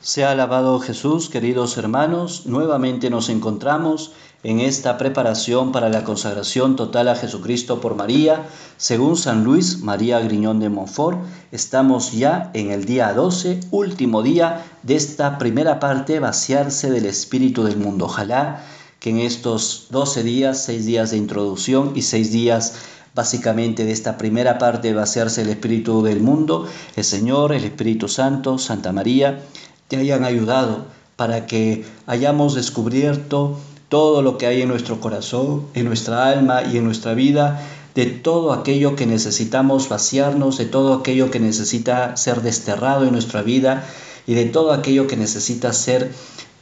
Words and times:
Sea 0.00 0.30
alabado 0.30 0.78
Jesús, 0.78 1.28
queridos 1.28 1.76
hermanos. 1.76 2.46
Nuevamente 2.46 3.10
nos 3.10 3.28
encontramos 3.28 4.12
en 4.44 4.60
esta 4.60 4.96
preparación 4.96 5.72
para 5.72 5.88
la 5.88 6.04
consagración 6.04 6.76
total 6.76 7.08
a 7.08 7.16
Jesucristo 7.16 7.80
por 7.80 7.96
María, 7.96 8.46
según 8.76 9.16
San 9.16 9.42
Luis 9.42 9.80
María 9.80 10.20
Griñón 10.20 10.60
de 10.60 10.68
Montfort. 10.68 11.18
Estamos 11.50 12.12
ya 12.12 12.52
en 12.54 12.70
el 12.70 12.84
día 12.84 13.12
12, 13.12 13.58
último 13.72 14.22
día 14.22 14.64
de 14.84 14.94
esta 14.94 15.36
primera 15.36 15.80
parte, 15.80 16.20
vaciarse 16.20 16.92
del 16.92 17.06
espíritu 17.06 17.64
del 17.64 17.76
mundo. 17.76 18.04
Ojalá 18.04 18.62
que 19.00 19.10
en 19.10 19.18
estos 19.18 19.88
12 19.90 20.22
días, 20.22 20.62
6 20.62 20.86
días 20.86 21.10
de 21.10 21.16
introducción 21.16 21.92
y 21.96 22.02
6 22.02 22.30
días 22.30 22.74
básicamente 23.16 23.84
de 23.84 23.90
esta 23.90 24.16
primera 24.16 24.58
parte 24.58 24.94
vaciarse 24.94 25.42
el 25.42 25.48
espíritu 25.48 26.04
del 26.04 26.20
mundo, 26.20 26.68
el 26.94 27.02
Señor, 27.02 27.52
el 27.52 27.64
Espíritu 27.64 28.06
Santo, 28.06 28.58
Santa 28.58 28.92
María, 28.92 29.40
te 29.88 29.96
hayan 29.96 30.24
ayudado 30.24 30.86
para 31.16 31.46
que 31.46 31.84
hayamos 32.06 32.54
descubierto 32.54 33.58
todo 33.88 34.22
lo 34.22 34.38
que 34.38 34.46
hay 34.46 34.62
en 34.62 34.68
nuestro 34.68 35.00
corazón, 35.00 35.66
en 35.74 35.86
nuestra 35.86 36.28
alma 36.28 36.62
y 36.62 36.76
en 36.76 36.84
nuestra 36.84 37.14
vida, 37.14 37.60
de 37.94 38.06
todo 38.06 38.52
aquello 38.52 38.94
que 38.94 39.06
necesitamos 39.06 39.88
vaciarnos, 39.88 40.58
de 40.58 40.66
todo 40.66 40.94
aquello 40.94 41.30
que 41.30 41.40
necesita 41.40 42.16
ser 42.16 42.42
desterrado 42.42 43.04
en 43.04 43.12
nuestra 43.12 43.42
vida 43.42 43.84
y 44.26 44.34
de 44.34 44.44
todo 44.44 44.72
aquello 44.72 45.06
que 45.06 45.16
necesita 45.16 45.72
ser 45.72 46.12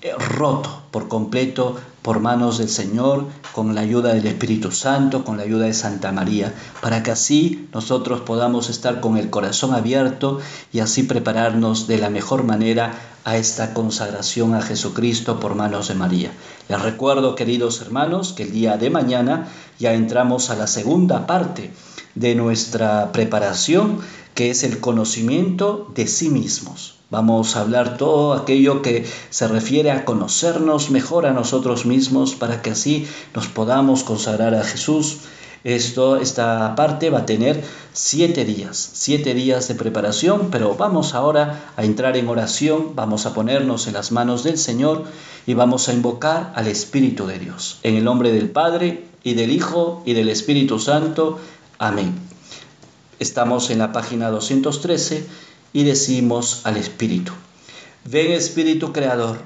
eh, 0.03 0.13
roto 0.19 0.83
por 0.91 1.09
completo 1.09 1.77
por 2.07 2.21
manos 2.21 2.59
del 2.59 2.69
Señor, 2.69 3.25
con 3.53 3.75
la 3.75 3.81
ayuda 3.81 4.15
del 4.15 4.29
Espíritu 4.29 4.71
Santo, 4.71 5.25
con 5.25 5.39
la 5.39 5.43
ayuda 5.43 5.67
de 5.67 5.75
Santa 5.75 6.13
María, 6.13 6.55
para 6.81 7.03
que 7.03 7.11
así 7.11 7.69
nosotros 7.75 8.21
podamos 8.21 8.71
estar 8.71 9.01
con 9.01 9.17
el 9.17 9.29
corazón 9.29 9.75
abierto 9.75 10.39
y 10.73 10.79
así 10.79 11.03
prepararnos 11.03 11.89
de 11.89 11.99
la 11.99 12.09
mejor 12.09 12.45
manera 12.45 12.95
a 13.25 13.37
esta 13.37 13.75
consagración 13.75 14.55
a 14.55 14.63
Jesucristo 14.63 15.41
por 15.41 15.57
manos 15.57 15.89
de 15.89 15.97
María. 15.97 16.31
Les 16.69 16.81
recuerdo, 16.81 17.35
queridos 17.35 17.81
hermanos, 17.81 18.35
que 18.35 18.45
el 18.45 18.53
día 18.53 18.77
de 18.77 18.89
mañana 18.89 19.49
ya 19.81 19.93
entramos 19.93 20.51
a 20.51 20.55
la 20.55 20.69
segunda 20.69 21.27
parte 21.27 21.73
de 22.15 22.37
nuestra 22.37 23.11
preparación, 23.11 23.99
que 24.37 24.51
es 24.51 24.63
el 24.63 24.79
conocimiento 24.79 25.91
de 25.93 26.07
sí 26.07 26.29
mismos. 26.29 26.96
Vamos 27.09 27.55
a 27.55 27.61
hablar 27.61 27.99
todo 27.99 28.35
aquello 28.35 28.83
que 28.83 29.07
se 29.31 29.47
refiere 29.47 29.93
a 29.93 30.05
conocernos 30.05 30.91
mejor 30.91 31.27
a 31.27 31.33
nosotros 31.33 31.87
mismos 31.87 32.35
para 32.35 32.63
que 32.63 32.71
así 32.71 33.07
nos 33.33 33.47
podamos 33.47 34.03
consagrar 34.03 34.57
a 34.57 34.65
Jesús. 34.65 35.19
Esto, 35.63 36.17
esta 36.17 36.75
parte 36.75 37.11
va 37.11 37.21
a 37.21 37.27
tener 37.27 37.63
siete 37.93 38.45
días, 38.45 38.91
siete 38.93 39.35
días 39.35 39.69
de 39.69 39.77
preparación, 39.77 40.49
pero 40.51 40.75
vamos 40.75 41.15
ahora 41.15 41.73
a 41.77 41.85
entrar 41.85 42.17
en 42.17 42.29
oración, 42.29 42.97
vamos 42.97 43.25
a 43.25 43.35
ponernos 43.35 43.87
en 43.87 43.95
las 43.95 44.11
manos 44.11 44.43
del 44.43 44.59
Señor 44.59 45.05
y 45.47 45.55
vamos 45.55 45.89
a 45.89 45.93
invocar 45.93 46.53
al 46.57 46.67
Espíritu 46.67 47.27
de 47.27 47.39
Dios. 47.39 47.79
En 47.85 47.95
el 47.95 48.03
nombre 48.03 48.33
del 48.33 48.51
Padre 48.51 49.05
y 49.23 49.35
del 49.35 49.53
Hijo 49.53 50.03
y 50.07 50.13
del 50.13 50.29
Espíritu 50.29 50.81
Santo. 50.81 51.39
Amén. 51.79 52.15
Estamos 53.21 53.71
en 53.71 53.79
la 53.79 53.93
página 53.93 54.29
213 54.31 55.47
y 55.73 55.85
decimos 55.85 56.63
al 56.65 56.77
Espíritu, 56.77 57.33
ven 58.05 58.33
Espíritu 58.33 58.93
Creador, 58.93 59.39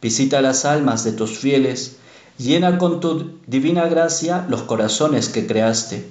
visita 0.00 0.42
las 0.42 0.64
almas 0.64 1.04
de 1.04 1.12
tus 1.12 1.38
fieles, 1.38 1.96
llena 2.38 2.78
con 2.78 3.00
tu 3.00 3.32
divina 3.46 3.88
gracia 3.88 4.46
los 4.48 4.62
corazones 4.62 5.28
que 5.28 5.46
creaste. 5.46 6.06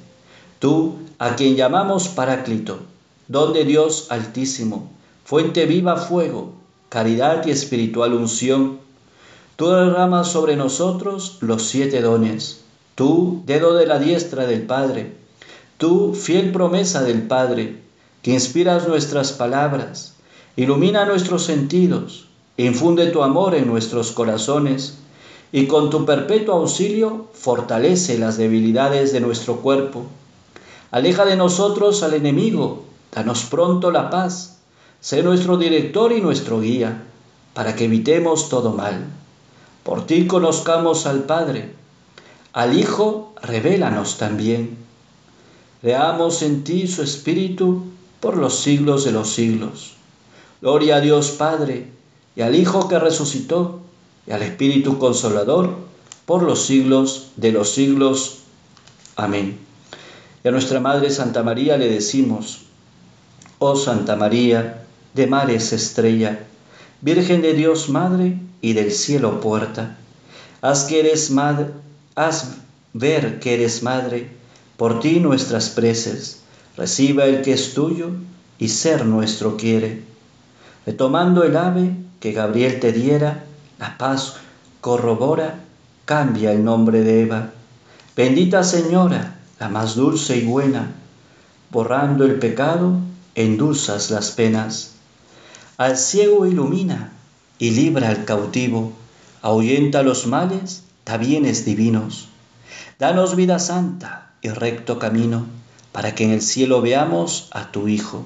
Tú, 0.60 0.96
a 1.20 1.36
quien 1.36 1.56
llamamos 1.56 2.08
Paráclito, 2.10 2.80
don 3.28 3.54
de 3.54 3.64
Dios 3.64 4.08
altísimo, 4.10 4.90
fuente 5.24 5.66
viva 5.66 5.98
fuego, 5.98 6.54
caridad 6.90 7.46
y 7.46 7.52
espiritual 7.52 8.14
unción, 8.14 8.80
tú 9.56 9.70
derramas 9.70 10.32
sobre 10.32 10.56
nosotros 10.56 11.38
los 11.42 11.64
siete 11.64 12.02
dones. 12.02 12.62
Tú, 12.96 13.44
dedo 13.46 13.76
de 13.76 13.86
la 13.86 14.00
diestra 14.00 14.48
del 14.48 14.64
Padre, 14.64 15.14
tú, 15.78 16.16
fiel 16.16 16.52
promesa 16.52 17.04
del 17.04 17.22
Padre, 17.22 17.80
que 18.28 18.34
inspiras 18.34 18.90
nuestras 18.90 19.32
palabras, 19.32 20.16
ilumina 20.58 21.06
nuestros 21.06 21.46
sentidos, 21.46 22.28
infunde 22.58 23.08
tu 23.08 23.24
amor 23.24 23.56
en 23.56 23.68
nuestros 23.68 24.12
corazones 24.12 24.98
y 25.54 25.68
con 25.68 25.90
tu 25.90 26.04
perpetuo 26.04 26.56
auxilio 26.56 27.28
fortalece 27.32 28.18
las 28.18 28.36
debilidades 28.36 29.14
de 29.14 29.22
nuestro 29.22 29.62
cuerpo. 29.62 30.04
Aleja 30.92 31.24
de 31.24 31.38
nosotros 31.38 32.04
al 32.04 32.16
enemigo, 32.16 32.84
danos 33.16 33.46
pronto 33.46 33.92
la 33.92 34.10
paz, 34.10 34.58
sé 35.00 35.24
nuestro 35.24 35.56
director 35.56 36.12
y 36.12 36.20
nuestro 36.20 36.60
guía, 36.60 37.06
para 37.54 37.78
que 37.78 37.86
evitemos 37.86 38.50
todo 38.50 38.74
mal. 38.74 39.06
Por 39.84 40.06
ti 40.06 40.28
conozcamos 40.28 41.06
al 41.06 41.24
Padre, 41.24 41.72
al 42.52 42.78
Hijo 42.78 43.34
revélanos 43.42 44.18
también. 44.18 44.76
Veamos 45.82 46.42
en 46.42 46.66
ti 46.66 46.90
su 46.90 47.04
Espíritu 47.04 47.86
por 48.20 48.38
los 48.38 48.60
siglos 48.60 49.06
de 49.06 49.12
los 49.12 49.34
siglos. 49.34 49.94
Gloria 50.62 50.98
a 50.98 51.02
Dios 51.02 51.32
Padre, 51.32 51.88
y 52.36 52.42
al 52.42 52.56
Hijo 52.56 52.88
que 52.88 53.00
resucitó, 53.00 53.82
y 54.26 54.32
al 54.32 54.42
Espíritu 54.42 54.98
Consolador, 54.98 55.76
por 56.26 56.44
los 56.44 56.66
siglos 56.66 57.30
de 57.36 57.52
los 57.52 57.72
siglos. 57.72 58.40
Amén. 59.16 59.58
Y 60.44 60.48
a 60.48 60.52
nuestra 60.52 60.80
Madre 60.80 61.10
Santa 61.10 61.44
María 61.44 61.78
le 61.78 61.90
decimos, 61.90 62.64
oh 63.60 63.76
Santa 63.76 64.16
María, 64.16 64.86
de 65.14 65.28
mares 65.28 65.74
estrella, 65.74 66.46
Virgen 67.02 67.42
de 67.42 67.54
Dios 67.54 67.90
Madre 67.90 68.40
y 68.62 68.74
del 68.74 68.92
cielo 68.92 69.40
puerta, 69.40 69.98
haz 70.62 70.86
que 70.86 71.00
eres 71.00 71.32
madre, 71.32 71.68
haz 72.16 72.56
ver 72.94 73.40
que 73.40 73.54
eres 73.54 73.84
madre, 73.84 74.30
por 74.78 75.00
ti 75.00 75.20
nuestras 75.20 75.70
preces 75.70 76.42
reciba 76.78 77.26
el 77.26 77.42
que 77.42 77.54
es 77.54 77.74
tuyo 77.74 78.12
y 78.60 78.70
ser 78.70 79.06
nuestro 79.06 79.58
quiere. 79.58 80.04
Retomando 80.86 81.44
el 81.44 81.58
ave 81.58 81.96
que 82.20 82.32
Gabriel 82.32 82.80
te 82.80 82.94
diera, 82.94 83.46
la 83.80 83.98
paz 83.98 84.36
corrobora, 84.80 85.60
cambia 86.06 86.52
el 86.52 86.64
nombre 86.64 87.02
de 87.02 87.24
Eva. 87.24 87.50
Bendita 88.16 88.64
Señora, 88.64 89.40
la 89.60 89.70
más 89.70 89.96
dulce 89.96 90.38
y 90.38 90.46
buena, 90.46 90.92
borrando 91.72 92.26
el 92.26 92.36
pecado, 92.36 92.94
endulzas 93.36 94.12
las 94.12 94.32
penas. 94.32 94.94
Al 95.78 95.98
ciego 95.98 96.46
ilumina 96.46 97.12
y 97.60 97.72
libra 97.72 98.10
al 98.10 98.24
cautivo, 98.24 98.94
ahuyenta 99.42 100.04
los 100.04 100.26
males, 100.28 100.84
da 101.06 101.18
bienes 101.18 101.66
divinos. 101.66 102.30
Danos 103.00 103.36
vida 103.36 103.60
santa 103.60 104.32
y 104.42 104.50
recto 104.50 104.98
camino 104.98 105.57
para 105.98 106.14
que 106.14 106.26
en 106.26 106.30
el 106.30 106.44
cielo 106.44 106.80
veamos 106.80 107.48
a 107.50 107.72
tu 107.72 107.88
Hijo. 107.88 108.24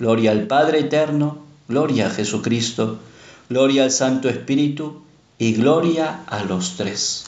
Gloria 0.00 0.32
al 0.32 0.48
Padre 0.48 0.80
eterno, 0.80 1.38
gloria 1.68 2.08
a 2.08 2.10
Jesucristo, 2.10 2.98
gloria 3.48 3.84
al 3.84 3.92
Santo 3.92 4.28
Espíritu 4.28 5.02
y 5.38 5.52
gloria 5.52 6.24
a 6.26 6.42
los 6.42 6.76
tres. 6.76 7.26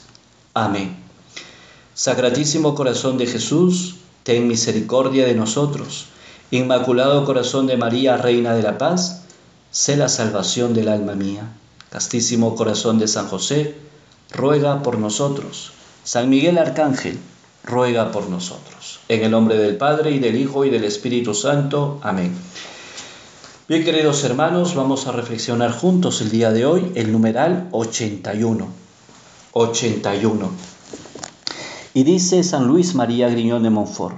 Amén. 0.52 0.96
Sacratísimo 1.94 2.74
corazón 2.74 3.18
de 3.18 3.28
Jesús, 3.28 3.94
ten 4.24 4.48
misericordia 4.48 5.26
de 5.26 5.36
nosotros. 5.36 6.06
Inmaculado 6.50 7.24
corazón 7.24 7.68
de 7.68 7.76
María, 7.76 8.16
Reina 8.16 8.52
de 8.56 8.64
la 8.64 8.78
Paz, 8.78 9.26
sé 9.70 9.96
la 9.96 10.08
salvación 10.08 10.74
del 10.74 10.88
alma 10.88 11.14
mía. 11.14 11.52
Castísimo 11.90 12.56
corazón 12.56 12.98
de 12.98 13.06
San 13.06 13.28
José, 13.28 13.76
ruega 14.32 14.82
por 14.82 14.98
nosotros. 14.98 15.70
San 16.02 16.30
Miguel 16.30 16.58
Arcángel, 16.58 17.20
ruega 17.64 18.12
por 18.12 18.28
nosotros. 18.28 19.00
En 19.08 19.24
el 19.24 19.30
nombre 19.30 19.56
del 19.56 19.76
Padre 19.76 20.10
y 20.10 20.18
del 20.18 20.36
Hijo 20.36 20.64
y 20.64 20.70
del 20.70 20.84
Espíritu 20.84 21.34
Santo. 21.34 21.98
Amén. 22.02 22.34
Bien, 23.66 23.82
queridos 23.82 24.22
hermanos, 24.24 24.74
vamos 24.74 25.06
a 25.06 25.12
reflexionar 25.12 25.72
juntos 25.72 26.20
el 26.20 26.30
día 26.30 26.52
de 26.52 26.66
hoy 26.66 26.92
el 26.94 27.10
numeral 27.10 27.68
81. 27.72 28.68
81. 29.52 30.50
Y 31.94 32.02
dice 32.02 32.42
San 32.42 32.66
Luis 32.66 32.94
María 32.94 33.28
Griñón 33.28 33.62
de 33.62 33.70
Montfort, 33.70 34.16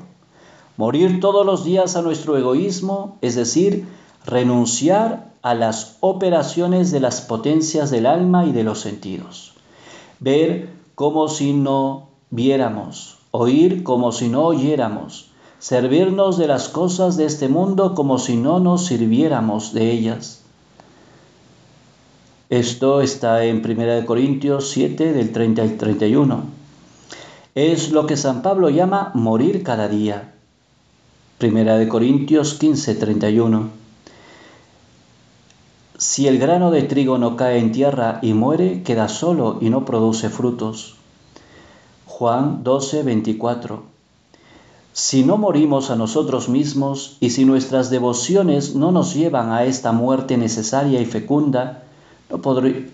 morir 0.77 1.21
todos 1.21 1.47
los 1.47 1.65
días 1.65 1.95
a 1.95 2.03
nuestro 2.03 2.37
egoísmo, 2.37 3.19
es 3.21 3.37
decir, 3.37 3.87
renunciar 4.25 5.31
a 5.43 5.55
las 5.55 5.99
operaciones 6.01 6.91
de 6.91 6.99
las 6.99 7.21
potencias 7.21 7.91
del 7.91 8.07
alma 8.07 8.47
y 8.47 8.53
de 8.53 8.65
los 8.65 8.81
sentidos. 8.81 9.53
Ver 10.19 10.71
como 10.97 11.29
si 11.29 11.53
no 11.53 12.09
viéramos, 12.31 13.16
oír 13.37 13.83
como 13.83 14.13
si 14.13 14.29
no 14.29 14.45
oyéramos, 14.45 15.31
servirnos 15.59 16.39
de 16.39 16.49
las 16.49 16.69
cosas 16.69 17.17
de 17.17 17.27
este 17.27 17.49
mundo 17.49 17.95
como 17.95 18.19
si 18.19 18.37
no 18.37 18.61
nos 18.61 18.87
sirviéramos 18.87 19.73
de 19.73 19.91
ellas. 19.91 20.43
Esto 22.49 23.01
está 23.01 23.45
en 23.45 23.57
1 23.65 24.07
Corintios 24.07 24.71
7 24.71 25.13
del 25.13 25.33
30 25.33 25.63
al 25.63 25.77
31. 25.77 26.45
Es 27.55 27.91
lo 27.91 28.07
que 28.07 28.17
San 28.17 28.43
Pablo 28.43 28.71
llama 28.71 29.11
morir 29.15 29.63
cada 29.63 29.89
día. 29.89 30.33
1 31.43 31.89
Corintios 31.89 32.55
15, 32.55 32.95
31. 32.95 33.71
Si 35.99 36.29
el 36.29 36.39
grano 36.39 36.71
de 36.71 36.83
trigo 36.83 37.19
no 37.19 37.37
cae 37.37 37.59
en 37.59 37.73
tierra 37.73 38.21
y 38.23 38.35
muere, 38.35 38.83
queda 38.83 39.09
solo 39.09 39.59
y 39.61 39.71
no 39.71 39.85
produce 39.85 40.29
frutos. 40.29 40.96
Juan 42.19 42.65
12, 42.65 43.03
24. 43.03 43.83
Si 44.95 45.23
no 45.23 45.37
morimos 45.37 45.91
a 45.91 45.97
nosotros 45.97 46.49
mismos 46.49 47.19
y 47.21 47.29
si 47.29 47.45
nuestras 47.45 47.91
devociones 47.91 48.75
no 48.75 48.91
nos 48.91 49.13
llevan 49.13 49.53
a 49.53 49.65
esta 49.65 49.93
muerte 49.93 50.39
necesaria 50.39 50.99
y 51.03 51.05
fecunda, 51.05 51.83
no, 52.31 52.41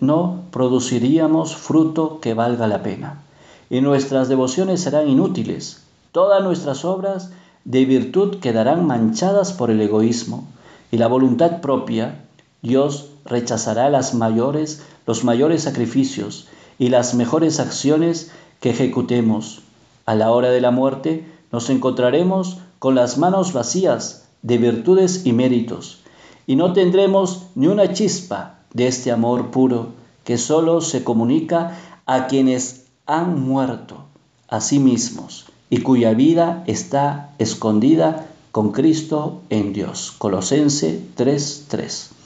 no 0.01 0.41
produciríamos 0.51 1.55
fruto 1.55 2.19
que 2.19 2.35
valga 2.35 2.67
la 2.67 2.83
pena. 2.83 3.23
Y 3.71 3.81
nuestras 3.81 4.29
devociones 4.29 4.81
serán 4.81 5.09
inútiles. 5.09 5.85
Todas 6.11 6.43
nuestras 6.43 6.85
obras 6.85 7.31
de 7.65 7.85
virtud 7.85 8.41
quedarán 8.41 8.89
manchadas 8.89 9.53
por 9.53 9.71
el 9.71 9.81
egoísmo 9.83 10.49
y 10.91 10.97
la 10.97 11.07
voluntad 11.07 11.61
propia 11.61 12.25
Dios 12.61 13.11
rechazará 13.25 13.89
las 13.89 14.15
mayores, 14.15 14.83
los 15.07 15.23
mayores 15.23 15.63
sacrificios 15.63 16.49
y 16.77 16.89
las 16.89 17.15
mejores 17.15 17.61
acciones 17.61 18.33
que 18.63 18.71
ejecutemos. 18.71 19.61
A 20.07 20.15
la 20.15 20.31
hora 20.31 20.51
de 20.51 20.63
la 20.63 20.71
muerte 20.71 21.27
nos 21.51 21.69
encontraremos 21.69 22.59
con 22.79 22.95
las 22.95 23.19
manos 23.19 23.53
vacías 23.53 24.25
de 24.41 24.57
virtudes 24.57 25.27
y 25.27 25.33
méritos, 25.33 26.01
y 26.47 26.57
no 26.57 26.73
tendremos 26.73 27.43
ni 27.55 27.67
una 27.67 27.93
chispa 27.93 28.61
de 28.73 28.87
este 28.87 29.13
amor 29.13 29.51
puro 29.51 29.89
que 30.25 30.39
sólo 30.39 30.81
se 30.81 31.05
comunica 31.05 31.79
a 32.07 32.27
quienes 32.29 32.87
han 33.07 33.41
muerto 33.41 34.07
a 34.49 34.61
sí 34.61 34.79
mismos 34.79 35.47
y 35.69 35.79
cuya 35.79 36.15
vida 36.15 36.65
está 36.67 37.31
escondida 37.39 38.27
con 38.53 38.73
Cristo 38.73 39.41
en 39.51 39.73
Dios. 39.73 40.13
Colosense 40.19 41.01
3:3. 41.17 42.22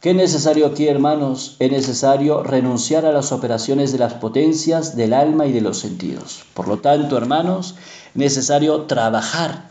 ¿Qué 0.00 0.10
es 0.10 0.16
necesario 0.16 0.66
aquí, 0.66 0.86
hermanos? 0.86 1.56
Es 1.58 1.72
necesario 1.72 2.44
renunciar 2.44 3.04
a 3.04 3.10
las 3.10 3.32
operaciones 3.32 3.90
de 3.90 3.98
las 3.98 4.14
potencias 4.14 4.94
del 4.94 5.12
alma 5.12 5.46
y 5.46 5.52
de 5.52 5.60
los 5.60 5.80
sentidos. 5.80 6.44
Por 6.54 6.68
lo 6.68 6.78
tanto, 6.78 7.16
hermanos, 7.16 7.74
es 8.10 8.16
necesario 8.16 8.82
trabajar. 8.82 9.68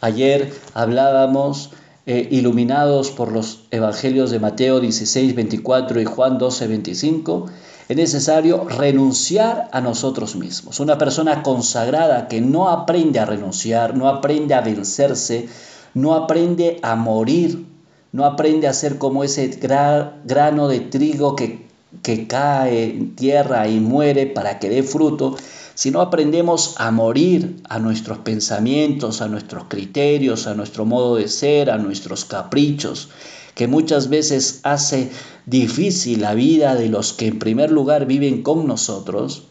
Ayer 0.00 0.50
hablábamos, 0.72 1.72
eh, 2.06 2.26
iluminados 2.30 3.10
por 3.10 3.32
los 3.32 3.64
evangelios 3.70 4.30
de 4.30 4.40
Mateo 4.40 4.80
16, 4.80 5.34
24 5.34 6.00
y 6.00 6.06
Juan 6.06 6.38
12, 6.38 6.66
25, 6.66 7.46
es 7.90 7.96
necesario 7.98 8.64
renunciar 8.64 9.68
a 9.72 9.82
nosotros 9.82 10.36
mismos. 10.36 10.80
Una 10.80 10.96
persona 10.96 11.42
consagrada 11.42 12.28
que 12.28 12.40
no 12.40 12.70
aprende 12.70 13.18
a 13.18 13.26
renunciar, 13.26 13.94
no 13.94 14.08
aprende 14.08 14.54
a 14.54 14.62
vencerse, 14.62 15.50
no 15.92 16.14
aprende 16.14 16.78
a 16.80 16.96
morir 16.96 17.73
no 18.14 18.26
aprende 18.26 18.68
a 18.68 18.72
ser 18.72 18.98
como 18.98 19.24
ese 19.24 19.58
grano 19.58 20.68
de 20.68 20.78
trigo 20.78 21.34
que, 21.34 21.66
que 22.00 22.28
cae 22.28 22.84
en 22.84 23.16
tierra 23.16 23.66
y 23.66 23.80
muere 23.80 24.28
para 24.28 24.60
que 24.60 24.68
dé 24.68 24.84
fruto, 24.84 25.36
sino 25.74 26.00
aprendemos 26.00 26.76
a 26.78 26.92
morir 26.92 27.56
a 27.68 27.80
nuestros 27.80 28.18
pensamientos, 28.18 29.20
a 29.20 29.26
nuestros 29.26 29.64
criterios, 29.64 30.46
a 30.46 30.54
nuestro 30.54 30.84
modo 30.84 31.16
de 31.16 31.26
ser, 31.26 31.72
a 31.72 31.78
nuestros 31.78 32.24
caprichos, 32.24 33.08
que 33.56 33.66
muchas 33.66 34.08
veces 34.08 34.60
hace 34.62 35.10
difícil 35.44 36.20
la 36.20 36.34
vida 36.34 36.76
de 36.76 36.90
los 36.90 37.14
que 37.14 37.26
en 37.26 37.40
primer 37.40 37.72
lugar 37.72 38.06
viven 38.06 38.44
con 38.44 38.68
nosotros, 38.68 39.42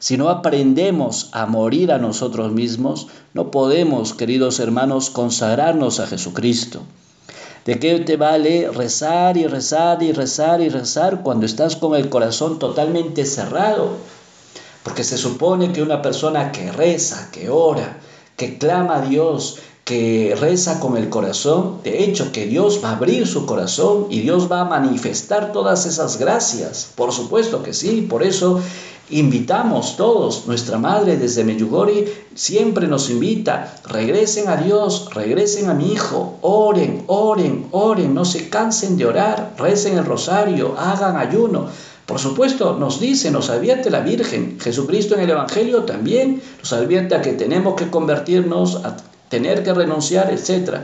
si 0.00 0.16
no 0.16 0.28
aprendemos 0.28 1.28
a 1.30 1.46
morir 1.46 1.92
a 1.92 1.98
nosotros 1.98 2.50
mismos, 2.52 3.06
no 3.32 3.52
podemos, 3.52 4.12
queridos 4.12 4.58
hermanos, 4.58 5.08
consagrarnos 5.08 6.00
a 6.00 6.08
Jesucristo. 6.08 6.82
¿De 7.68 7.78
qué 7.78 7.98
te 8.00 8.16
vale 8.16 8.70
rezar 8.70 9.36
y 9.36 9.46
rezar 9.46 10.02
y 10.02 10.12
rezar 10.12 10.62
y 10.62 10.70
rezar 10.70 11.22
cuando 11.22 11.44
estás 11.44 11.76
con 11.76 11.94
el 11.94 12.08
corazón 12.08 12.58
totalmente 12.58 13.26
cerrado? 13.26 13.90
Porque 14.82 15.04
se 15.04 15.18
supone 15.18 15.70
que 15.70 15.82
una 15.82 16.00
persona 16.00 16.50
que 16.50 16.72
reza, 16.72 17.28
que 17.30 17.50
ora, 17.50 17.98
que 18.38 18.56
clama 18.56 18.96
a 18.96 19.00
Dios, 19.02 19.58
que 19.88 20.36
reza 20.38 20.80
con 20.80 20.98
el 20.98 21.08
corazón, 21.08 21.78
de 21.82 22.04
hecho 22.04 22.30
que 22.30 22.44
Dios 22.44 22.80
va 22.84 22.90
a 22.90 22.96
abrir 22.96 23.26
su 23.26 23.46
corazón 23.46 24.08
y 24.10 24.20
Dios 24.20 24.52
va 24.52 24.60
a 24.60 24.64
manifestar 24.66 25.50
todas 25.50 25.86
esas 25.86 26.18
gracias. 26.18 26.92
Por 26.94 27.10
supuesto 27.10 27.62
que 27.62 27.72
sí, 27.72 28.02
por 28.02 28.22
eso 28.22 28.60
Invitamos 29.10 29.96
todos, 29.96 30.46
nuestra 30.46 30.76
madre 30.76 31.16
desde 31.16 31.42
Meyugori 31.42 32.04
siempre 32.34 32.86
nos 32.86 33.08
invita, 33.08 33.74
regresen 33.86 34.48
a 34.48 34.58
Dios, 34.58 35.08
regresen 35.14 35.70
a 35.70 35.72
mi 35.72 35.92
hijo, 35.92 36.36
oren, 36.42 37.04
oren, 37.06 37.68
oren, 37.70 38.12
no 38.12 38.26
se 38.26 38.50
cansen 38.50 38.98
de 38.98 39.06
orar, 39.06 39.54
recen 39.56 39.96
el 39.96 40.04
rosario, 40.04 40.74
hagan 40.76 41.16
ayuno. 41.16 41.68
Por 42.04 42.18
supuesto, 42.18 42.76
nos 42.78 43.00
dice, 43.00 43.30
nos 43.30 43.48
advierte 43.48 43.88
la 43.88 44.00
Virgen, 44.00 44.58
Jesucristo 44.60 45.14
en 45.14 45.22
el 45.22 45.30
Evangelio 45.30 45.84
también 45.84 46.42
nos 46.58 46.74
advierte 46.74 47.14
a 47.14 47.22
que 47.22 47.32
tenemos 47.32 47.76
que 47.76 47.88
convertirnos, 47.88 48.84
a 48.84 48.94
tener 49.28 49.62
que 49.62 49.74
renunciar, 49.74 50.30
etc. 50.32 50.78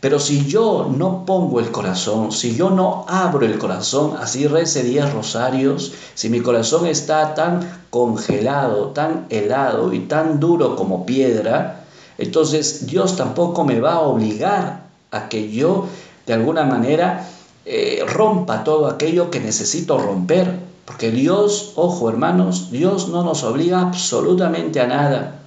Pero 0.00 0.20
si 0.20 0.46
yo 0.46 0.90
no 0.96 1.24
pongo 1.26 1.58
el 1.58 1.72
corazón, 1.72 2.30
si 2.30 2.54
yo 2.54 2.70
no 2.70 3.04
abro 3.08 3.44
el 3.44 3.58
corazón, 3.58 4.16
así 4.20 4.46
rece 4.46 4.84
días 4.84 5.12
rosarios, 5.12 5.92
si 6.14 6.28
mi 6.28 6.40
corazón 6.40 6.86
está 6.86 7.34
tan 7.34 7.82
congelado, 7.90 8.88
tan 8.88 9.26
helado 9.30 9.92
y 9.92 10.00
tan 10.00 10.38
duro 10.38 10.76
como 10.76 11.04
piedra, 11.04 11.84
entonces 12.16 12.86
Dios 12.86 13.16
tampoco 13.16 13.64
me 13.64 13.80
va 13.80 13.94
a 13.94 14.00
obligar 14.00 14.88
a 15.10 15.28
que 15.28 15.50
yo 15.50 15.86
de 16.26 16.34
alguna 16.34 16.64
manera 16.64 17.28
eh, 17.64 18.04
rompa 18.06 18.64
todo 18.64 18.86
aquello 18.86 19.30
que 19.30 19.40
necesito 19.40 19.98
romper. 19.98 20.68
Porque 20.84 21.10
Dios, 21.10 21.72
ojo 21.76 22.08
hermanos, 22.08 22.70
Dios 22.70 23.08
no 23.08 23.22
nos 23.22 23.44
obliga 23.44 23.80
absolutamente 23.80 24.80
a 24.80 24.86
nada. 24.86 25.40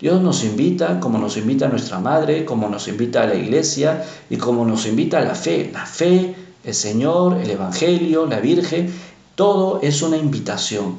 Dios 0.00 0.20
nos 0.20 0.44
invita, 0.44 1.00
como 1.00 1.18
nos 1.18 1.36
invita 1.36 1.68
nuestra 1.68 1.98
madre, 1.98 2.44
como 2.44 2.68
nos 2.68 2.88
invita 2.88 3.22
a 3.22 3.26
la 3.26 3.36
iglesia 3.36 4.04
y 4.28 4.36
como 4.36 4.64
nos 4.64 4.86
invita 4.86 5.20
la 5.20 5.34
fe. 5.34 5.70
La 5.72 5.86
fe, 5.86 6.34
el 6.64 6.74
Señor, 6.74 7.38
el 7.40 7.50
Evangelio, 7.50 8.26
la 8.26 8.40
Virgen, 8.40 8.92
todo 9.34 9.80
es 9.82 10.02
una 10.02 10.16
invitación, 10.16 10.96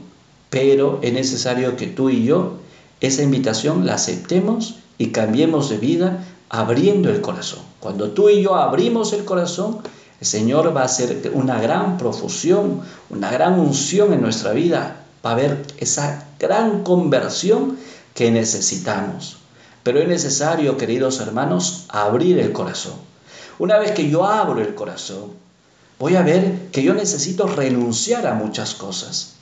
pero 0.49 0.99
es 1.01 1.13
necesario 1.13 1.75
que 1.75 1.87
tú 1.87 2.09
y 2.09 2.25
yo 2.25 2.57
esa 3.01 3.23
invitación 3.23 3.85
la 3.85 3.95
aceptemos 3.95 4.75
y 4.97 5.07
cambiemos 5.07 5.69
de 5.69 5.77
vida 5.77 6.23
abriendo 6.49 7.09
el 7.09 7.21
corazón. 7.21 7.59
Cuando 7.79 8.11
tú 8.11 8.29
y 8.29 8.41
yo 8.41 8.55
abrimos 8.55 9.13
el 9.13 9.25
corazón, 9.25 9.79
el 10.19 10.27
Señor 10.27 10.75
va 10.75 10.81
a 10.81 10.85
hacer 10.85 11.31
una 11.33 11.59
gran 11.59 11.97
profusión, 11.97 12.81
una 13.09 13.29
gran 13.31 13.59
unción 13.59 14.13
en 14.13 14.21
nuestra 14.21 14.53
vida. 14.53 15.03
Va 15.25 15.31
a 15.31 15.33
haber 15.33 15.65
esa 15.77 16.25
gran 16.39 16.83
conversión 16.83 17.77
que 18.15 18.31
necesitamos. 18.31 19.37
Pero 19.83 19.99
es 19.99 20.07
necesario, 20.07 20.77
queridos 20.77 21.19
hermanos, 21.19 21.85
abrir 21.89 22.39
el 22.39 22.51
corazón. 22.51 22.95
Una 23.59 23.77
vez 23.77 23.91
que 23.91 24.09
yo 24.09 24.25
abro 24.25 24.59
el 24.59 24.73
corazón, 24.73 25.33
voy 25.99 26.15
a 26.15 26.23
ver 26.23 26.69
que 26.71 26.81
yo 26.81 26.95
necesito 26.95 27.45
renunciar 27.45 28.25
a 28.25 28.33
muchas 28.33 28.73
cosas. 28.73 29.33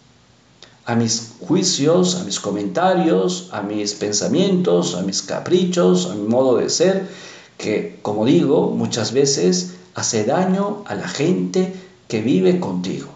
A 0.85 0.95
mis 0.95 1.35
juicios, 1.39 2.15
a 2.15 2.25
mis 2.25 2.41
comentarios, 2.41 3.47
a 3.53 3.61
mis 3.61 3.93
pensamientos, 3.93 4.95
a 4.95 5.01
mis 5.01 5.21
caprichos, 5.21 6.07
a 6.11 6.15
mi 6.15 6.27
modo 6.27 6.57
de 6.57 6.69
ser, 6.69 7.07
que, 7.57 7.99
como 8.01 8.25
digo, 8.25 8.71
muchas 8.71 9.13
veces 9.13 9.75
hace 9.95 10.25
daño 10.25 10.83
a 10.87 10.95
la 10.95 11.07
gente 11.07 11.73
que 12.09 12.21
vive 12.21 12.59
contigo. 12.59 13.07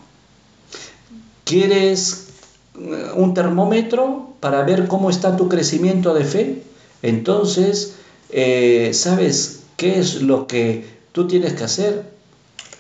¿Quieres 1.44 2.28
eh, 2.76 3.12
un 3.16 3.34
termómetro? 3.34 4.27
Para 4.40 4.64
ver 4.64 4.88
cómo 4.88 5.10
está 5.10 5.36
tu 5.36 5.50
crecimiento 5.50 6.14
de 6.14 6.24
fe, 6.24 6.62
entonces, 7.02 7.96
eh, 8.30 8.92
¿sabes 8.94 9.62
qué 9.76 10.00
es 10.00 10.22
lo 10.22 10.48
que 10.48 10.86
tú 11.12 11.28
tienes 11.28 11.54
que 11.54 11.64
hacer? 11.64 12.04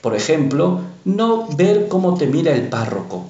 Por 0.02 0.16
ejemplo, 0.16 0.82
no 1.06 1.48
ver 1.56 1.88
cómo 1.88 2.16
te 2.16 2.28
mira 2.28 2.54
el 2.54 2.70
párroco, 2.70 3.26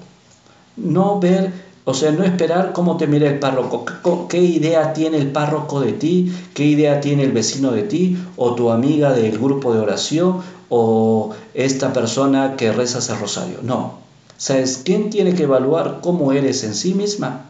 no 0.76 1.20
ver, 1.20 1.52
o 1.86 1.94
sea, 1.94 2.12
no 2.12 2.24
esperar 2.24 2.74
cómo 2.74 2.98
te 2.98 3.08
mira 3.08 3.30
el 3.30 3.40
párroco, 3.40 3.86
qué 4.28 4.40
idea 4.40 4.94
tiene 4.94 5.18
el 5.18 5.32
párroco 5.32 5.80
de 5.80 5.94
ti, 5.94 6.32
qué 6.54 6.66
idea 6.66 7.00
tiene 7.00 7.24
el 7.24 7.32
vecino 7.32 7.72
de 7.72 7.84
ti, 7.84 8.18
o 8.36 8.56
tu 8.56 8.70
amiga 8.70 9.14
del 9.14 9.38
grupo 9.38 9.74
de 9.74 9.80
oración, 9.80 10.42
o 10.70 11.32
esta 11.54 11.94
persona 11.94 12.56
que 12.58 12.72
reza 12.72 13.00
el 13.14 13.20
rosario. 13.20 13.60
No. 13.64 14.00
¿Sabes 14.38 14.82
quién 14.84 15.10
tiene 15.10 15.34
que 15.34 15.44
evaluar 15.44 16.00
cómo 16.02 16.32
eres 16.32 16.64
en 16.64 16.76
sí 16.76 16.94
misma? 16.94 17.46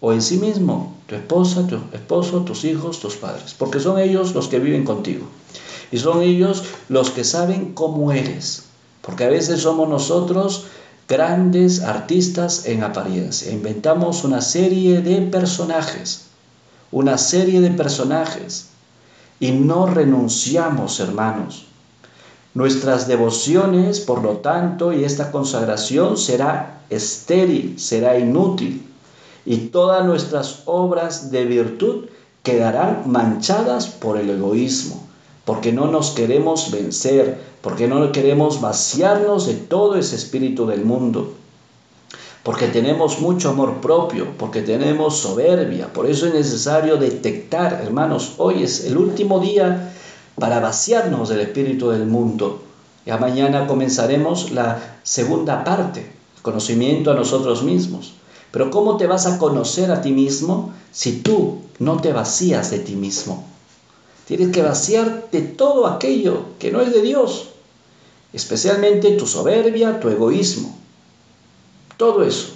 O 0.00 0.12
en 0.12 0.22
sí 0.22 0.36
mismo, 0.38 0.94
tu 1.06 1.14
esposa, 1.14 1.66
tu 1.66 1.76
esposo, 1.92 2.42
tus 2.42 2.64
hijos, 2.64 3.00
tus 3.00 3.16
padres, 3.16 3.54
porque 3.56 3.80
son 3.80 3.98
ellos 3.98 4.34
los 4.34 4.48
que 4.48 4.58
viven 4.58 4.84
contigo. 4.84 5.26
Y 5.92 5.98
son 5.98 6.22
ellos 6.22 6.64
los 6.88 7.10
que 7.10 7.24
saben 7.24 7.72
cómo 7.72 8.12
eres, 8.12 8.64
porque 9.02 9.24
a 9.24 9.28
veces 9.28 9.60
somos 9.60 9.88
nosotros 9.88 10.66
grandes 11.08 11.82
artistas 11.82 12.66
en 12.66 12.82
apariencia. 12.82 13.52
Inventamos 13.52 14.24
una 14.24 14.40
serie 14.40 15.00
de 15.00 15.22
personajes, 15.22 16.26
una 16.90 17.16
serie 17.16 17.60
de 17.60 17.70
personajes, 17.70 18.68
y 19.38 19.52
no 19.52 19.86
renunciamos, 19.86 20.98
hermanos. 20.98 21.66
Nuestras 22.54 23.06
devociones, 23.06 24.00
por 24.00 24.22
lo 24.22 24.38
tanto, 24.38 24.92
y 24.92 25.04
esta 25.04 25.30
consagración 25.30 26.16
será 26.16 26.80
estéril, 26.88 27.78
será 27.78 28.18
inútil, 28.18 28.82
y 29.46 29.68
todas 29.68 30.04
nuestras 30.04 30.62
obras 30.66 31.30
de 31.30 31.44
virtud 31.44 32.06
quedarán 32.42 33.04
manchadas 33.06 33.86
por 33.86 34.18
el 34.18 34.28
egoísmo, 34.28 35.06
porque 35.44 35.72
no 35.72 35.86
nos 35.86 36.10
queremos 36.10 36.72
vencer, 36.72 37.38
porque 37.62 37.86
no 37.86 38.12
queremos 38.12 38.60
vaciarnos 38.60 39.46
de 39.46 39.54
todo 39.54 39.96
ese 39.96 40.16
espíritu 40.16 40.66
del 40.66 40.84
mundo, 40.84 41.32
porque 42.42 42.66
tenemos 42.66 43.20
mucho 43.20 43.50
amor 43.50 43.80
propio, 43.80 44.28
porque 44.36 44.62
tenemos 44.62 45.18
soberbia. 45.18 45.92
Por 45.92 46.06
eso 46.06 46.26
es 46.26 46.34
necesario 46.34 46.96
detectar, 46.96 47.80
hermanos, 47.84 48.34
hoy 48.38 48.62
es 48.62 48.84
el 48.84 48.96
último 48.96 49.40
día 49.40 49.92
para 50.38 50.60
vaciarnos 50.60 51.28
del 51.28 51.40
espíritu 51.40 51.90
del 51.90 52.06
mundo. 52.06 52.62
Ya 53.04 53.16
mañana 53.16 53.66
comenzaremos 53.66 54.50
la 54.50 54.98
segunda 55.02 55.64
parte, 55.64 56.10
conocimiento 56.42 57.10
a 57.10 57.14
nosotros 57.14 57.62
mismos. 57.62 58.14
Pero 58.56 58.70
¿cómo 58.70 58.96
te 58.96 59.06
vas 59.06 59.26
a 59.26 59.36
conocer 59.36 59.90
a 59.92 60.00
ti 60.00 60.12
mismo 60.12 60.72
si 60.90 61.20
tú 61.20 61.58
no 61.78 62.00
te 62.00 62.14
vacías 62.14 62.70
de 62.70 62.78
ti 62.78 62.96
mismo? 62.96 63.44
Tienes 64.26 64.50
que 64.50 64.62
vaciar 64.62 65.28
de 65.30 65.42
todo 65.42 65.86
aquello 65.86 66.40
que 66.58 66.72
no 66.72 66.80
es 66.80 66.90
de 66.90 67.02
Dios, 67.02 67.50
especialmente 68.32 69.10
tu 69.10 69.26
soberbia, 69.26 70.00
tu 70.00 70.08
egoísmo. 70.08 70.74
Todo 71.98 72.22
eso. 72.22 72.46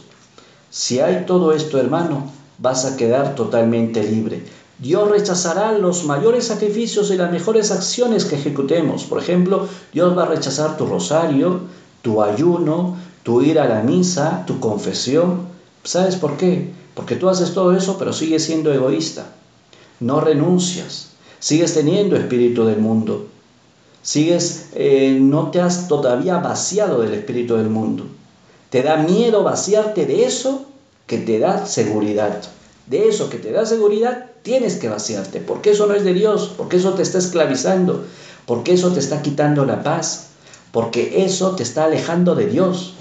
Si 0.70 1.00
hay 1.00 1.26
todo 1.26 1.52
esto, 1.52 1.78
hermano, 1.78 2.32
vas 2.56 2.86
a 2.86 2.96
quedar 2.96 3.34
totalmente 3.34 4.02
libre. 4.02 4.42
Dios 4.78 5.06
rechazará 5.10 5.72
los 5.72 6.06
mayores 6.06 6.46
sacrificios 6.46 7.10
y 7.10 7.18
las 7.18 7.30
mejores 7.30 7.70
acciones 7.72 8.24
que 8.24 8.36
ejecutemos. 8.36 9.04
Por 9.04 9.18
ejemplo, 9.18 9.68
Dios 9.92 10.16
va 10.16 10.22
a 10.22 10.28
rechazar 10.28 10.78
tu 10.78 10.86
rosario, 10.86 11.60
tu 12.00 12.22
ayuno, 12.22 12.96
tu 13.22 13.42
ir 13.42 13.60
a 13.60 13.68
la 13.68 13.82
misa, 13.82 14.44
tu 14.46 14.60
confesión. 14.60 15.49
¿Sabes 15.84 16.16
por 16.16 16.36
qué? 16.36 16.70
Porque 16.94 17.16
tú 17.16 17.28
haces 17.28 17.54
todo 17.54 17.76
eso, 17.76 17.96
pero 17.98 18.12
sigues 18.12 18.44
siendo 18.44 18.72
egoísta. 18.72 19.26
No 20.00 20.20
renuncias. 20.20 21.08
Sigues 21.38 21.74
teniendo 21.74 22.16
espíritu 22.16 22.64
del 22.64 22.78
mundo. 22.78 23.28
Sigues, 24.02 24.68
eh, 24.74 25.18
no 25.20 25.50
te 25.50 25.60
has 25.60 25.88
todavía 25.88 26.38
vaciado 26.38 27.02
del 27.02 27.14
espíritu 27.14 27.56
del 27.56 27.70
mundo. 27.70 28.06
Te 28.70 28.82
da 28.82 28.98
miedo 28.98 29.42
vaciarte 29.42 30.06
de 30.06 30.24
eso 30.24 30.66
que 31.06 31.18
te 31.18 31.38
da 31.38 31.66
seguridad. 31.66 32.40
De 32.86 33.08
eso 33.08 33.30
que 33.30 33.38
te 33.38 33.52
da 33.52 33.66
seguridad, 33.66 34.26
tienes 34.42 34.76
que 34.76 34.88
vaciarte, 34.88 35.40
porque 35.40 35.70
eso 35.70 35.86
no 35.86 35.94
es 35.94 36.04
de 36.04 36.14
Dios, 36.14 36.52
porque 36.56 36.76
eso 36.76 36.94
te 36.94 37.02
está 37.02 37.18
esclavizando, 37.18 38.04
porque 38.46 38.72
eso 38.72 38.92
te 38.92 39.00
está 39.00 39.22
quitando 39.22 39.64
la 39.64 39.82
paz, 39.82 40.28
porque 40.72 41.24
eso 41.24 41.54
te 41.56 41.62
está 41.62 41.84
alejando 41.84 42.34
de 42.34 42.46
Dios. 42.46 42.94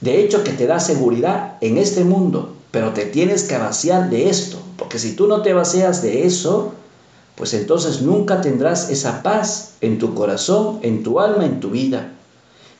De 0.00 0.22
hecho, 0.22 0.44
que 0.44 0.52
te 0.52 0.66
da 0.66 0.78
seguridad 0.78 1.56
en 1.60 1.78
este 1.78 2.04
mundo, 2.04 2.54
pero 2.70 2.92
te 2.92 3.06
tienes 3.06 3.44
que 3.44 3.58
vaciar 3.58 4.10
de 4.10 4.28
esto, 4.28 4.58
porque 4.76 4.98
si 4.98 5.14
tú 5.14 5.26
no 5.26 5.42
te 5.42 5.54
vacías 5.54 6.02
de 6.02 6.26
eso, 6.26 6.72
pues 7.34 7.54
entonces 7.54 8.02
nunca 8.02 8.40
tendrás 8.40 8.90
esa 8.90 9.22
paz 9.22 9.74
en 9.80 9.98
tu 9.98 10.14
corazón, 10.14 10.80
en 10.82 11.02
tu 11.02 11.20
alma, 11.20 11.44
en 11.44 11.60
tu 11.60 11.70
vida. 11.70 12.12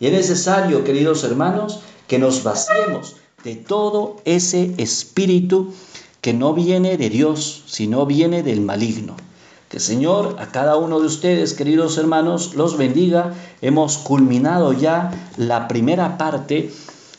Y 0.01 0.07
es 0.07 0.13
necesario, 0.13 0.85
queridos 0.85 1.25
hermanos, 1.25 1.81
que 2.07 2.19
nos 2.19 2.43
vaciemos 2.45 3.17
de 3.45 3.57
todo 3.57 4.17
ese 4.25 4.75
espíritu 4.79 5.73
que 6.21 6.33
no 6.33 6.55
viene 6.55 6.97
de 6.97 7.09
Dios, 7.09 7.65
sino 7.67 8.07
viene 8.07 8.43
del 8.43 8.61
maligno. 8.61 9.17
Que 9.69 9.81
Señor 9.81 10.37
a 10.39 10.47
cada 10.47 10.77
uno 10.77 10.99
de 10.99 11.07
ustedes, 11.07 11.55
queridos 11.55 11.99
hermanos, 11.99 12.55
los 12.55 12.77
bendiga. 12.77 13.35
Hemos 13.61 13.99
culminado 13.99 14.73
ya 14.73 15.11
la 15.37 15.69
primera 15.69 16.17
parte 16.17 16.71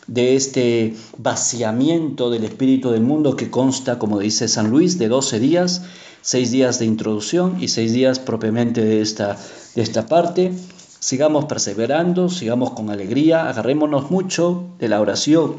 de 0.10 0.36
este 0.36 0.96
vaciamiento 1.18 2.30
del 2.30 2.44
espíritu 2.44 2.90
del 2.92 3.02
mundo 3.02 3.36
que 3.36 3.50
consta, 3.50 4.00
como 4.00 4.20
dice 4.20 4.48
San 4.48 4.70
Luis, 4.70 4.98
de 4.98 5.08
12 5.08 5.40
días, 5.40 5.84
6 6.22 6.52
días 6.52 6.80
de 6.80 6.86
introducción 6.86 7.58
y 7.62 7.68
6 7.68 7.94
días 7.94 8.20
propiamente 8.20 8.84
de 8.84 9.02
esta, 9.02 9.38
de 9.76 9.82
esta 9.82 10.08
parte. 10.08 10.52
Sigamos 11.00 11.46
perseverando, 11.46 12.28
sigamos 12.30 12.72
con 12.72 12.90
alegría, 12.90 13.48
agarrémonos 13.48 14.12
mucho 14.12 14.66
de 14.80 14.90
la 14.90 15.00
oración, 15.00 15.56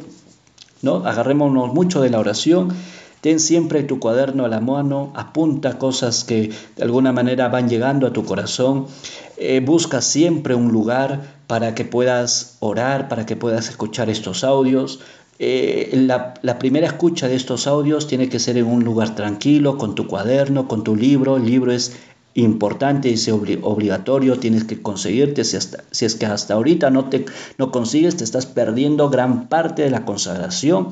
¿no? 0.82 0.96
Agarrémonos 1.06 1.72
mucho 1.72 2.02
de 2.02 2.10
la 2.10 2.18
oración 2.18 2.74
Ten 3.20 3.38
siempre 3.38 3.82
tu 3.82 4.00
cuaderno 4.00 4.46
a 4.46 4.48
la 4.48 4.60
mano, 4.60 5.12
apunta 5.14 5.76
cosas 5.76 6.24
que 6.24 6.52
de 6.76 6.82
alguna 6.82 7.12
manera 7.12 7.48
van 7.48 7.68
llegando 7.68 8.06
a 8.06 8.14
tu 8.14 8.24
corazón. 8.24 8.86
Eh, 9.36 9.60
busca 9.60 10.00
siempre 10.00 10.54
un 10.54 10.72
lugar 10.72 11.39
para 11.50 11.74
que 11.74 11.84
puedas 11.84 12.58
orar, 12.60 13.08
para 13.08 13.26
que 13.26 13.34
puedas 13.34 13.68
escuchar 13.68 14.08
estos 14.08 14.44
audios. 14.44 15.00
Eh, 15.40 15.90
la, 15.94 16.58
primera 16.60 16.86
escucha 16.86 17.26
de 17.26 17.34
estos 17.34 17.66
audios 17.66 18.06
tiene 18.06 18.28
que 18.28 18.38
ser 18.38 18.56
en 18.56 18.66
un 18.66 18.84
lugar 18.84 19.16
tranquilo, 19.16 19.76
con 19.76 19.96
tu 19.96 20.06
cuaderno, 20.06 20.68
con 20.68 20.84
tu 20.84 20.94
libro. 20.94 21.38
El 21.38 21.46
libro 21.46 21.72
es 21.72 21.96
importante, 22.34 23.12
es 23.12 23.28
obligatorio, 23.28 24.38
tienes 24.38 24.62
que 24.62 24.80
conseguirte. 24.80 25.42
Si, 25.42 25.58
si 25.90 26.04
es 26.04 26.14
que 26.14 26.26
hasta 26.26 26.54
ahorita 26.54 26.90
no, 26.90 27.06
te, 27.06 27.24
no 27.58 27.72
consigues, 27.72 28.16
te 28.16 28.22
estás 28.22 28.46
perdiendo 28.46 29.10
gran 29.10 29.48
parte 29.48 29.82
de 29.82 29.90
la 29.90 30.04
consagración 30.04 30.90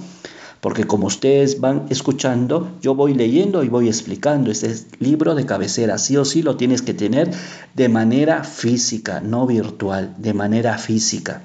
porque 0.60 0.84
como 0.84 1.06
ustedes 1.06 1.60
van 1.60 1.86
escuchando, 1.90 2.68
yo 2.82 2.94
voy 2.94 3.14
leyendo 3.14 3.62
y 3.62 3.68
voy 3.68 3.88
explicando. 3.88 4.50
Este 4.50 4.74
libro 4.98 5.34
de 5.34 5.46
cabecera, 5.46 5.98
sí 5.98 6.16
o 6.16 6.24
sí 6.24 6.42
lo 6.42 6.56
tienes 6.56 6.82
que 6.82 6.94
tener 6.94 7.30
de 7.74 7.88
manera 7.88 8.44
física, 8.44 9.20
no 9.20 9.46
virtual, 9.46 10.14
de 10.18 10.34
manera 10.34 10.78
física. 10.78 11.42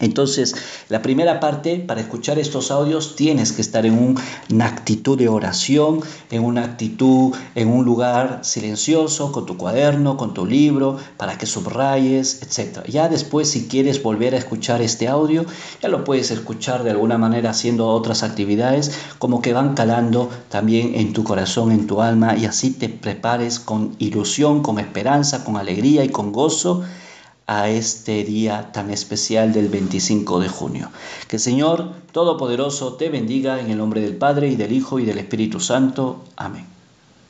Entonces, 0.00 0.54
la 0.88 1.02
primera 1.02 1.40
parte, 1.40 1.76
para 1.76 2.00
escuchar 2.00 2.38
estos 2.38 2.70
audios, 2.70 3.16
tienes 3.16 3.52
que 3.52 3.60
estar 3.60 3.84
en 3.84 4.16
una 4.50 4.66
actitud 4.66 5.18
de 5.18 5.28
oración, 5.28 6.00
en 6.30 6.42
una 6.42 6.64
actitud, 6.64 7.34
en 7.54 7.68
un 7.68 7.84
lugar 7.84 8.40
silencioso, 8.42 9.30
con 9.30 9.44
tu 9.44 9.58
cuaderno, 9.58 10.16
con 10.16 10.32
tu 10.32 10.46
libro, 10.46 10.96
para 11.18 11.36
que 11.36 11.44
subrayes, 11.44 12.40
etc. 12.42 12.86
Ya 12.88 13.08
después, 13.08 13.50
si 13.50 13.68
quieres 13.68 14.02
volver 14.02 14.34
a 14.34 14.38
escuchar 14.38 14.80
este 14.80 15.06
audio, 15.06 15.44
ya 15.82 15.90
lo 15.90 16.02
puedes 16.02 16.30
escuchar 16.30 16.82
de 16.82 16.90
alguna 16.90 17.18
manera 17.18 17.50
haciendo 17.50 17.88
otras 17.88 18.22
actividades, 18.22 18.92
como 19.18 19.42
que 19.42 19.52
van 19.52 19.74
calando 19.74 20.30
también 20.48 20.94
en 20.94 21.12
tu 21.12 21.24
corazón, 21.24 21.72
en 21.72 21.86
tu 21.86 22.00
alma, 22.00 22.36
y 22.38 22.46
así 22.46 22.70
te 22.70 22.88
prepares 22.88 23.60
con 23.60 23.96
ilusión, 23.98 24.62
con 24.62 24.78
esperanza, 24.78 25.44
con 25.44 25.58
alegría 25.58 26.04
y 26.04 26.08
con 26.08 26.32
gozo 26.32 26.84
a 27.50 27.68
este 27.68 28.22
día 28.22 28.70
tan 28.70 28.90
especial 28.90 29.52
del 29.52 29.68
25 29.68 30.38
de 30.38 30.48
junio. 30.48 30.90
Que 31.26 31.34
el 31.34 31.42
Señor 31.42 31.90
Todopoderoso 32.12 32.94
te 32.94 33.08
bendiga 33.08 33.58
en 33.58 33.72
el 33.72 33.78
nombre 33.78 34.00
del 34.00 34.14
Padre 34.14 34.50
y 34.50 34.54
del 34.54 34.70
Hijo 34.70 35.00
y 35.00 35.04
del 35.04 35.18
Espíritu 35.18 35.58
Santo. 35.58 36.22
Amén. 36.36 36.79